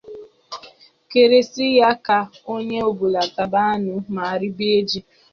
[1.09, 2.19] kerisie ya ka
[2.53, 4.99] onye ọbụla taba anụ ma ribe ji